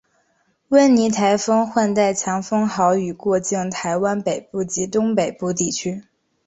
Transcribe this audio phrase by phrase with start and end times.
[0.69, 6.01] 温妮台风挟带强风豪雨过境台湾北部及东北部地区。